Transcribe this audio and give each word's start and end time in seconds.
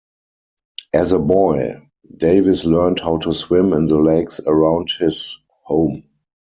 As 0.95 1.11
a 1.13 1.19
boy, 1.19 1.79
Davis 2.17 2.65
learned 2.65 3.01
how 3.01 3.19
to 3.19 3.33
swim 3.33 3.71
in 3.73 3.85
the 3.85 3.97
lakes 3.99 4.39
around 4.47 4.89
his 4.97 5.37
home. 5.65 6.09